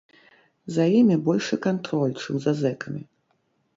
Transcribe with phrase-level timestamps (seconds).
[0.77, 3.01] За імі большы кантроль, чым за зэкамі.